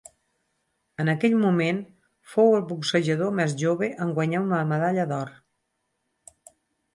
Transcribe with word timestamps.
En 1.03 1.11
aquell 1.11 1.35
moment 1.43 1.81
fou 2.35 2.49
el 2.61 2.65
boxejador 2.71 3.35
més 3.41 3.53
jove 3.63 3.91
en 4.07 4.15
guanyar 4.17 4.43
una 4.47 4.63
medalla 4.73 5.07
d'or. 5.13 5.31